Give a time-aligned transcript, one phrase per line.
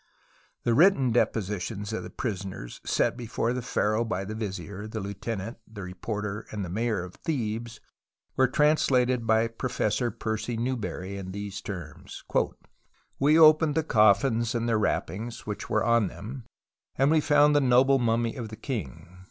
[0.63, 5.59] The written depositions of the prisoners set before the pharaoh by the vizier, the lieutenant,
[5.71, 7.79] the reporter, and the mayor of Thebes
[8.35, 12.23] were translated by Professor Percy Newberry in these terms:"
[13.19, 16.45] We opened the coffins and their wrappings, which were on them,
[16.95, 19.19] and we found the noble mummy of the king.